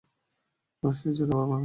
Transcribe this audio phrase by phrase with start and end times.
[0.83, 1.59] না, সে যেতে পারে না।